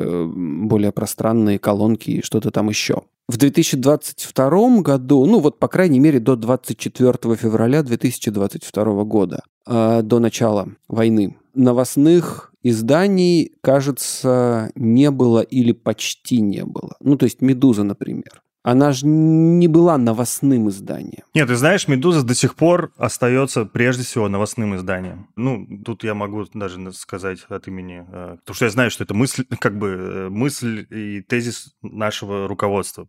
[0.66, 3.02] более пространные колонки и что-то там еще.
[3.28, 10.18] В 2022 году, ну вот по крайней мере до 24 февраля 2022 года, э, до
[10.18, 16.96] начала войны, новостных изданий, кажется, не было или почти не было.
[17.00, 21.22] Ну, то есть «Медуза», например она же не была новостным изданием.
[21.34, 25.28] Нет, ты знаешь, «Медуза» до сих пор остается прежде всего новостным изданием.
[25.36, 28.04] Ну, тут я могу даже сказать от имени...
[28.10, 32.48] Э, потому что я знаю, что это мысль, как бы э, мысль и тезис нашего
[32.48, 33.06] руководства.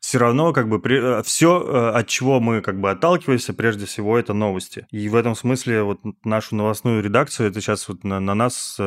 [0.00, 4.32] Все равно как бы э, все, от чего мы как бы отталкиваемся, прежде всего, это
[4.32, 4.86] новости.
[4.90, 8.78] И в этом смысле вот нашу новостную редакцию это сейчас вот на, на нас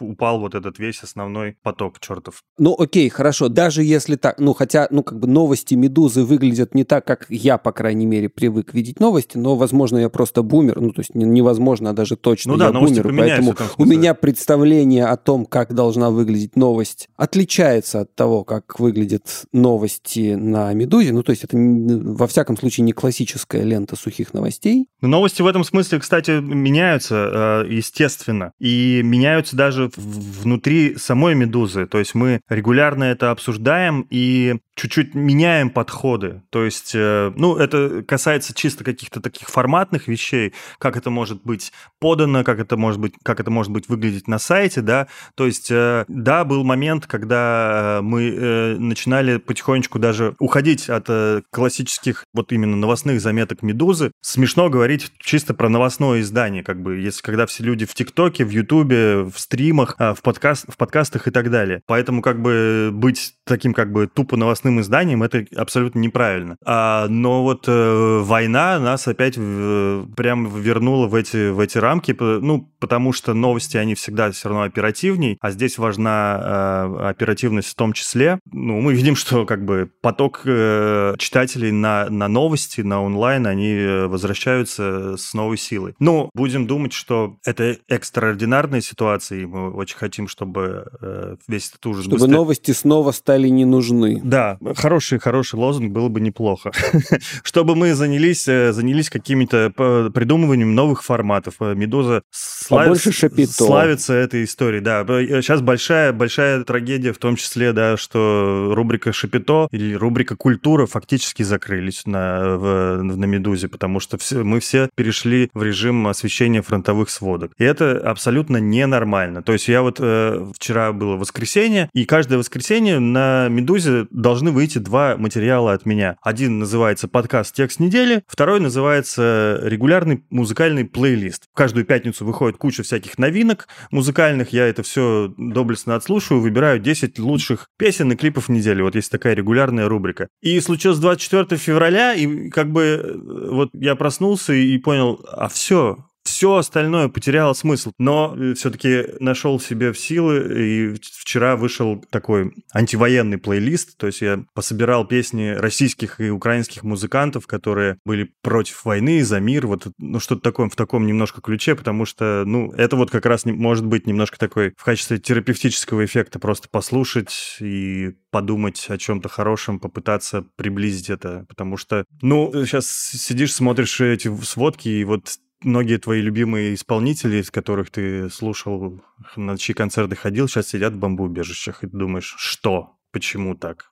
[0.00, 2.42] упал вот этот весь основной поток чертов.
[2.58, 3.48] Ну, окей, хорошо.
[3.48, 7.58] Даже если так, ну, хотя, ну, как бы новости «Медузы» выглядят не так, как я,
[7.58, 11.90] по крайней мере, привык видеть новости, но, возможно, я просто бумер, ну, то есть невозможно,
[11.90, 16.10] а даже точно ну, да, я бумер, поэтому у меня представление о том, как должна
[16.10, 22.26] выглядеть новость, отличается от того, как выглядят новости на «Медузе», ну, то есть это, во
[22.26, 24.88] всяком случае, не классическая лента сухих новостей.
[25.00, 31.86] Новости в этом смысле, кстати, меняются, э, естественно, и меняются даже внутри самой «Медузы».
[31.86, 36.42] То есть мы регулярно это обсуждаем и чуть-чуть меняем подходы.
[36.50, 41.72] То есть, э, ну, это касается чисто каких-то таких форматных вещей, как это может быть
[41.98, 45.08] подано, как это может быть, как это может быть выглядеть на сайте, да.
[45.34, 51.08] То есть, э, да, был момент, когда мы э, начинали потихонечку даже уходить от
[51.50, 54.12] классических вот именно новостных заметок «Медузы».
[54.20, 58.50] Смешно говорить чисто про новостное издание, как бы, если когда все люди в ТикТоке, в
[58.50, 61.82] Ютубе, в стримах, в, подкаст, в подкастах и так далее.
[61.86, 66.56] Поэтому как бы быть таким как бы тупо новостным изданием, это абсолютно неправильно.
[66.64, 72.16] А, но вот э, война нас опять в, прям вернула в эти, в эти рамки,
[72.18, 77.74] ну, потому что новости, они всегда все равно оперативней, а здесь важна э, оперативность в
[77.74, 78.38] том числе.
[78.50, 83.72] Ну, мы видим, что как бы поток э, читателей на, на новости, на онлайн, они
[83.72, 85.94] э, возвращаются с новой силой.
[85.98, 91.84] Но будем думать, что это экстраординарная ситуация, и мы очень хотим, чтобы э, весь этот
[91.86, 92.04] ужас...
[92.04, 92.32] Чтобы быстрее...
[92.32, 94.20] новости снова стали не нужны.
[94.22, 96.72] Да, хороший, хороший лозунг было бы неплохо.
[97.42, 99.70] Чтобы мы занялись, э, занялись какими-то
[100.14, 101.54] придумыванием новых форматов.
[101.60, 102.96] Э, Медуза слав...
[102.98, 104.80] славится этой историей.
[104.80, 110.86] Да, сейчас большая, большая трагедия в том числе, да, что рубрика Шапито или рубрика Культура
[110.86, 116.62] фактически закрылись на, в, на Медузе, потому что все, мы все перешли в режим освещения
[116.62, 117.52] фронтовых сводок.
[117.58, 119.42] И это абсолютно ненормально.
[119.48, 124.76] То есть я вот э, вчера было воскресенье, и каждое воскресенье на Медузе должны выйти
[124.76, 126.18] два материала от меня.
[126.20, 131.44] Один называется подкаст «Текст недели», второй называется регулярный музыкальный плейлист.
[131.54, 137.70] Каждую пятницу выходит куча всяких новинок музыкальных, я это все доблестно отслушаю, выбираю 10 лучших
[137.78, 138.82] песен и клипов недели.
[138.82, 140.28] Вот есть такая регулярная рубрика.
[140.42, 146.04] И случилось 24 февраля, и как бы э, вот я проснулся и понял, а все,
[146.28, 147.92] все остальное потеряло смысл.
[147.98, 154.20] Но э, все-таки нашел себе в силы, и вчера вышел такой антивоенный плейлист, то есть
[154.20, 160.20] я пособирал песни российских и украинских музыкантов, которые были против войны, за мир, вот ну,
[160.20, 164.06] что-то такое в таком немножко ключе, потому что, ну, это вот как раз может быть
[164.06, 171.10] немножко такой в качестве терапевтического эффекта просто послушать и подумать о чем-то хорошем, попытаться приблизить
[171.10, 177.38] это, потому что, ну, сейчас сидишь, смотришь эти сводки, и вот многие твои любимые исполнители,
[177.38, 179.00] из которых ты слушал,
[179.36, 182.96] на чьи концерты ходил, сейчас сидят в бомбоубежищах, и ты думаешь, что?
[183.10, 183.90] Почему так?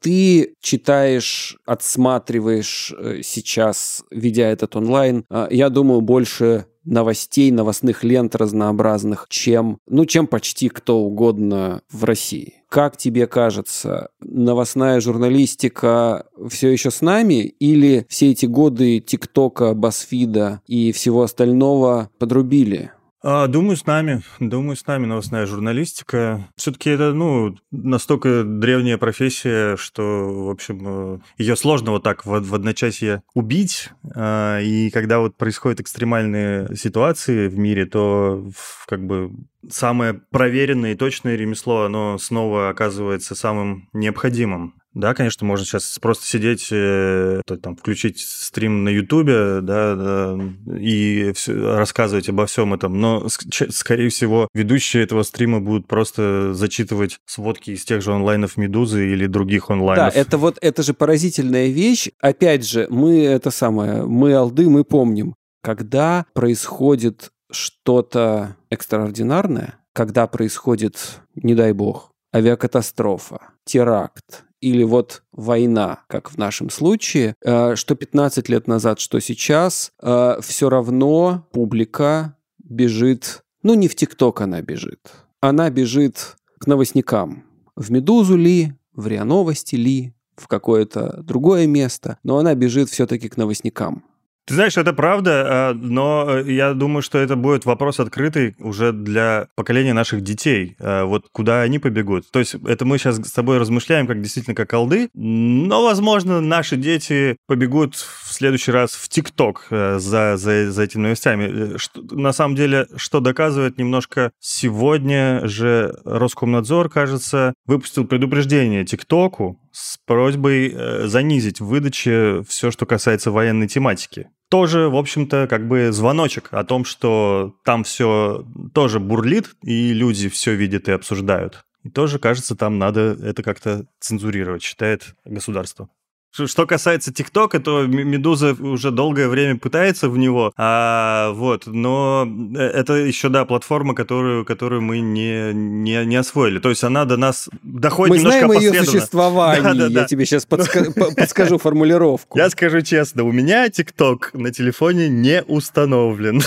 [0.00, 8.34] ты читаешь, отсматриваешь э, сейчас, видя этот онлайн, э, я думаю, больше новостей, новостных лент
[8.34, 12.54] разнообразных, чем, ну, чем почти кто угодно в России.
[12.68, 20.60] Как тебе кажется, новостная журналистика все еще с нами или все эти годы ТикТока, Басфида
[20.66, 22.92] и всего остального подрубили?
[23.22, 24.22] А, думаю, с нами.
[24.38, 26.48] Думаю, с нами новостная журналистика.
[26.56, 32.40] Все-таки это, ну, настолько древняя профессия, что, в общем, э, ее сложно вот так в,
[32.40, 33.90] в одночасье убить.
[34.14, 38.50] А, и когда вот происходят экстремальные ситуации в мире, то
[38.86, 39.30] как бы
[39.68, 44.79] самое проверенное и точное ремесло, оно снова оказывается самым необходимым.
[44.92, 50.38] Да, конечно, можно сейчас просто сидеть, э, там, включить стрим на Ютубе, да, да,
[50.76, 57.18] и все, рассказывать обо всем этом, но, скорее всего, ведущие этого стрима будут просто зачитывать
[57.24, 60.12] сводки из тех же онлайнов Медузы или других онлайнов.
[60.12, 62.08] Да, это вот, это же поразительная вещь.
[62.20, 71.20] Опять же, мы это самое, мы алды, мы помним, когда происходит что-то экстраординарное, когда происходит,
[71.36, 78.48] не дай бог, авиакатастрофа, теракт, или вот война, как в нашем случае, э, что 15
[78.48, 85.10] лет назад, что сейчас, э, все равно публика бежит, ну не в ТикТок она бежит,
[85.40, 87.44] она бежит к новостникам.
[87.76, 93.28] В «Медузу» ли, в РИА Новости ли, в какое-то другое место, но она бежит все-таки
[93.28, 94.04] к новостникам.
[94.50, 98.90] Ты знаешь, это правда, а, но э, я думаю, что это будет вопрос открытый уже
[98.90, 100.74] для поколения наших детей.
[100.80, 102.28] А, вот куда они побегут.
[102.32, 106.74] То есть это мы сейчас с тобой размышляем как действительно как колды, но, возможно, наши
[106.74, 111.74] дети побегут в следующий раз в ТикТок э, за, за, за этими новостями.
[111.74, 119.60] Э, что, на самом деле, что доказывает немножко сегодня же Роскомнадзор, кажется, выпустил предупреждение ТикТоку
[119.72, 125.92] с просьбой занизить в выдаче все, что касается военной тематики тоже, в общем-то, как бы
[125.92, 128.44] звоночек о том, что там все
[128.74, 131.64] тоже бурлит, и люди все видят и обсуждают.
[131.84, 135.88] И тоже, кажется, там надо это как-то цензурировать, считает государство.
[136.32, 142.24] Что касается ТикТока, то Медуза уже долгое время пытается в него, а, вот, но
[142.56, 146.60] э, это еще, да, платформа, которую, которую мы не, не, не освоили.
[146.60, 150.00] То есть она до нас доходит мы немножко знаем о ее существовании, да, да, да.
[150.02, 152.38] я тебе сейчас подска- подскажу формулировку.
[152.38, 156.42] Я скажу честно, у меня ТикТок на телефоне не установлен.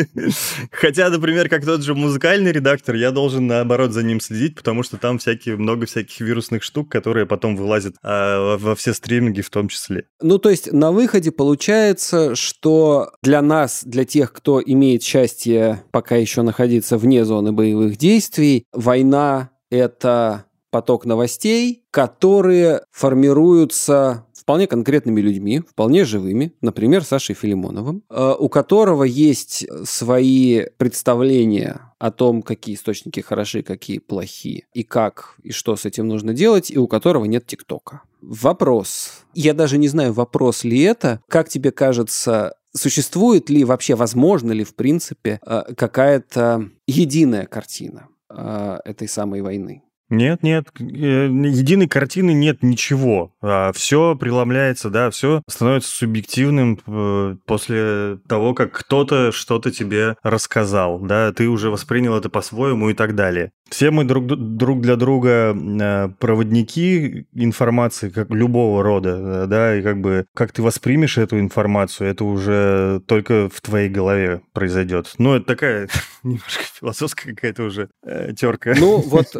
[0.72, 4.96] Хотя, например, как тот же музыкальный редактор, я должен, наоборот, за ним следить, потому что
[4.96, 9.50] там всякие, много всяких вирусных штук, которые потом вылазят а, во все стримы стриминге в
[9.50, 10.04] том числе.
[10.22, 16.14] Ну, то есть на выходе получается, что для нас, для тех, кто имеет счастье пока
[16.14, 25.60] еще находиться вне зоны боевых действий, война— это поток новостей, которые формируются вполне конкретными людьми,
[25.68, 33.20] вполне живыми, например, Сашей Филимоновым, э, у которого есть свои представления о том, какие источники
[33.20, 37.46] хороши, какие плохие, и как, и что с этим нужно делать, и у которого нет
[37.46, 38.02] ТикТока.
[38.22, 39.24] Вопрос.
[39.34, 41.20] Я даже не знаю, вопрос ли это.
[41.28, 48.78] Как тебе кажется, существует ли вообще, возможно ли в принципе э, какая-то единая картина э,
[48.84, 49.82] этой самой войны?
[50.10, 53.32] Нет, нет, э, единой картины нет ничего.
[53.40, 60.98] А все преломляется, да, все становится субъективным э, после того, как кто-то что-то тебе рассказал,
[60.98, 63.52] да, ты уже воспринял это по-своему и так далее.
[63.70, 70.00] Все мы друг, друг для друга э, проводники информации, как любого рода, да, и как
[70.00, 75.14] бы как ты воспримешь эту информацию, это уже только в твоей голове произойдет.
[75.18, 75.88] Ну, это такая
[76.22, 77.88] немножко философская какая-то уже
[78.36, 78.74] терка.
[78.76, 79.32] Ну, вот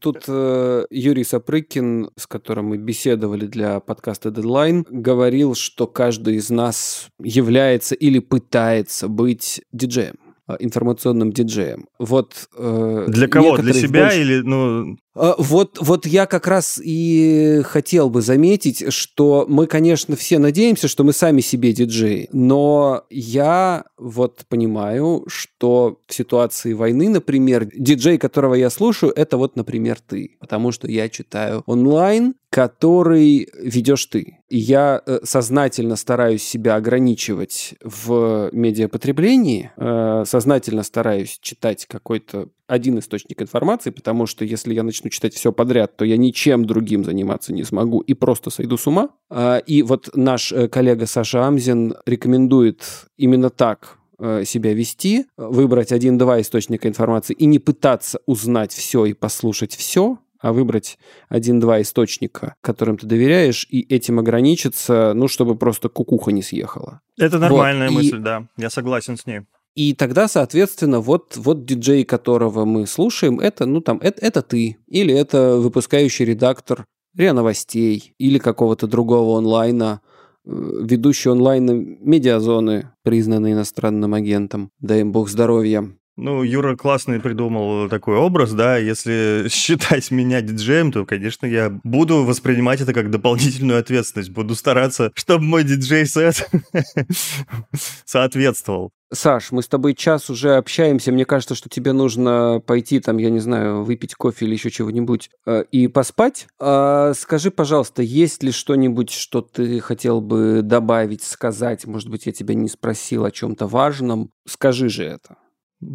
[0.00, 6.36] тут вот э, Юрий Сапрыкин, с которым мы беседовали для подкаста Deadline, говорил, что каждый
[6.36, 10.25] из нас является или пытается быть диджеем э,
[10.58, 11.86] информационным диджеем.
[11.98, 13.56] Вот э, для кого?
[13.58, 14.20] Для себя больше...
[14.20, 14.96] или ну?
[15.16, 20.88] Э, вот, вот я как раз и хотел бы заметить, что мы, конечно, все надеемся,
[20.88, 28.18] что мы сами себе диджеи, но я вот понимаю, что в ситуации войны, например, диджей,
[28.18, 34.38] которого я слушаю, это вот, например, ты, потому что я читаю онлайн, который ведешь ты.
[34.48, 43.42] Я э, сознательно стараюсь себя ограничивать в медиапотреблении, э, сознательно стараюсь читать какой-то один источник
[43.42, 47.64] информации, потому что если я начну читать все подряд, то я ничем другим заниматься не
[47.64, 49.10] смогу и просто сойду с ума.
[49.30, 52.84] А, и вот наш э, коллега Саша Амзин рекомендует
[53.16, 59.12] именно так э, себя вести, выбрать один-два источника информации и не пытаться узнать все и
[59.12, 60.98] послушать все, а выбрать
[61.28, 67.00] один-два источника, которым ты доверяешь, и этим ограничиться, ну, чтобы просто кукуха не съехала.
[67.18, 67.96] Это нормальная вот.
[67.96, 68.20] мысль, и...
[68.20, 69.40] да, я согласен с ней.
[69.76, 74.78] И тогда, соответственно, вот, вот диджей, которого мы слушаем, это, ну, там, это, это ты,
[74.88, 80.00] или это выпускающий редактор РИА Новостей, или какого-то другого онлайна,
[80.46, 85.94] э, ведущий онлайн медиазоны, признанный иностранным агентом, дай им бог здоровья.
[86.16, 92.24] Ну, Юра классный придумал такой образ, да, если считать меня диджеем, то, конечно, я буду
[92.24, 96.48] воспринимать это как дополнительную ответственность, буду стараться, чтобы мой диджей-сет
[98.06, 98.92] соответствовал.
[99.12, 101.12] Саш, мы с тобой час уже общаемся.
[101.12, 105.30] Мне кажется, что тебе нужно пойти там, я не знаю, выпить кофе или еще чего-нибудь
[105.46, 106.48] э, и поспать.
[106.58, 111.86] А скажи, пожалуйста, есть ли что-нибудь, что ты хотел бы добавить, сказать?
[111.86, 114.30] Может быть, я тебя не спросил о чем-то важном.
[114.44, 115.36] Скажи же это.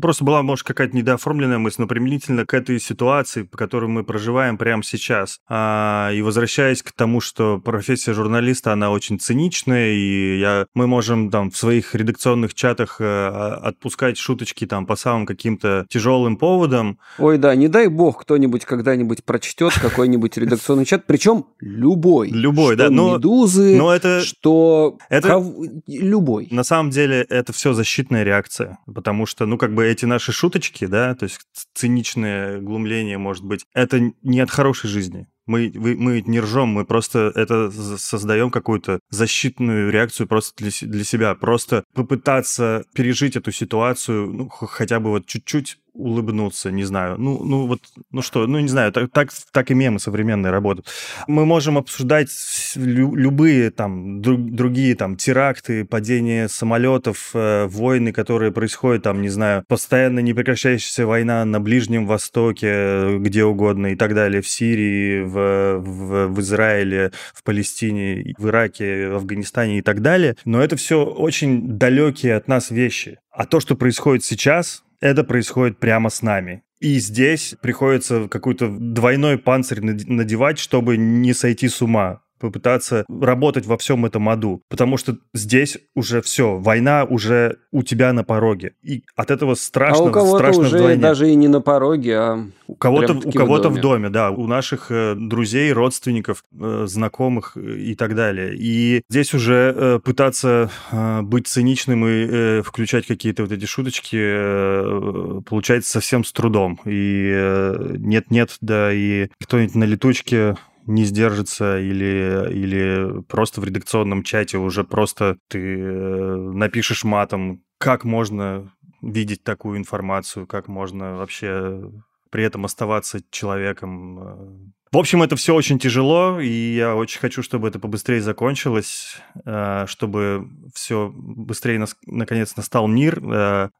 [0.01, 4.57] Просто была, может, какая-то недооформленная мысль, но применительно к этой ситуации, по которой мы проживаем
[4.57, 5.39] прямо сейчас.
[5.49, 11.31] А, и возвращаясь к тому, что профессия журналиста, она очень циничная, и я, мы можем
[11.31, 13.27] там в своих редакционных чатах э,
[13.63, 16.99] отпускать шуточки там по самым каким-то тяжелым поводам.
[17.17, 22.29] Ой, да, не дай бог кто-нибудь когда-нибудь прочтет какой-нибудь редакционный чат, причем любой.
[22.29, 22.89] Любой, да.
[22.89, 25.43] Но, медузы, но это, что это,
[25.87, 26.47] любой.
[26.51, 30.33] На самом деле это все защитная реакция, потому что, ну, как как бы эти наши
[30.33, 31.39] шуточки, да, то есть
[31.73, 35.27] циничное глумление, может быть, это не от хорошей жизни.
[35.45, 41.03] Мы, мы, мы не ржем, мы просто это создаем какую-то защитную реакцию просто для, для
[41.05, 41.35] себя.
[41.35, 47.17] Просто попытаться пережить эту ситуацию, ну, хотя бы вот чуть-чуть улыбнуться, не знаю.
[47.17, 47.81] Ну, ну вот,
[48.11, 50.87] ну что, ну не знаю, так, так, так и мемы современные работают.
[51.27, 52.29] Мы можем обсуждать
[52.75, 59.29] лю- любые там друг, другие там теракты, падение самолетов, э, войны, которые происходят там, не
[59.29, 65.79] знаю, постоянно непрекращающаяся война на Ближнем Востоке, где угодно и так далее, в Сирии, в,
[65.79, 70.35] в, в Израиле, в Палестине, в Ираке, в Афганистане и так далее.
[70.45, 73.19] Но это все очень далекие от нас вещи.
[73.31, 76.63] А то, что происходит сейчас, это происходит прямо с нами.
[76.79, 83.77] И здесь приходится какой-то двойной панцирь надевать, чтобы не сойти с ума попытаться работать во
[83.77, 84.61] всем этом аду.
[84.69, 88.73] Потому что здесь уже все, война уже у тебя на пороге.
[88.83, 91.01] И от этого страшно, а у кого-то страшно уже вдвойне.
[91.01, 93.79] даже и не на пороге, а у кого-то, у кого-то в, доме.
[93.79, 98.53] в доме, да, у наших э, друзей, родственников, э, знакомых э, и так далее.
[98.55, 104.17] И здесь уже э, пытаться э, быть циничным и э, включать какие-то вот эти шуточки
[104.19, 106.79] э, получается совсем с трудом.
[106.85, 110.55] И э, нет-нет, да и кто-нибудь на летучке
[110.85, 118.03] не сдержится или, или просто в редакционном чате уже просто ты э, напишешь матом, как
[118.03, 118.71] можно
[119.01, 121.91] видеть такую информацию, как можно вообще
[122.29, 124.19] при этом оставаться человеком.
[124.19, 124.71] Э.
[124.91, 129.85] В общем, это все очень тяжело, и я очень хочу, чтобы это побыстрее закончилось, э,
[129.87, 133.21] чтобы все быстрее наконец настал мир,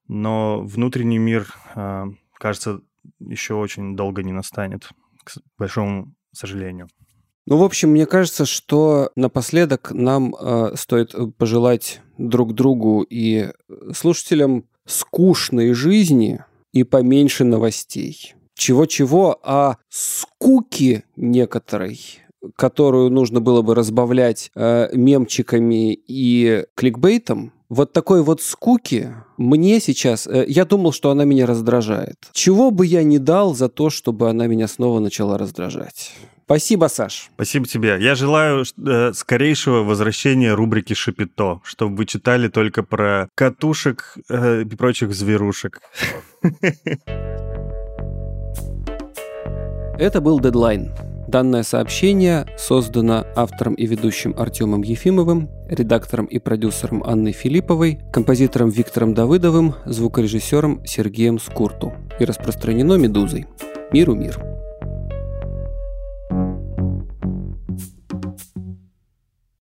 [0.07, 1.47] но внутренний мир,
[2.33, 2.81] кажется,
[3.19, 4.89] еще очень долго не настанет,
[5.23, 6.87] к большому сожалению.
[7.47, 13.49] Ну, в общем, мне кажется, что напоследок нам э, стоит пожелать друг другу и
[13.93, 18.35] слушателям скучной жизни и поменьше новостей.
[18.53, 22.20] Чего-чего, а скуки некоторой,
[22.55, 30.27] которую нужно было бы разбавлять э, мемчиками и кликбейтом, вот такой вот скуки мне сейчас,
[30.27, 32.17] э, я думал, что она меня раздражает.
[32.33, 36.11] Чего бы я не дал за то, чтобы она меня снова начала раздражать?
[36.43, 37.29] Спасибо, Саш.
[37.33, 37.97] Спасибо тебе.
[38.01, 44.75] Я желаю э, скорейшего возвращения рубрики «Шапито», чтобы вы читали только про катушек э, и
[44.75, 45.79] прочих зверушек.
[49.97, 50.91] Это был «Дедлайн».
[51.31, 59.13] Данное сообщение создано автором и ведущим Артемом Ефимовым, редактором и продюсером Анной Филипповой, композитором Виктором
[59.13, 63.47] Давыдовым, звукорежиссером Сергеем Скурту и распространено «Медузой».
[63.93, 64.50] Миру мир!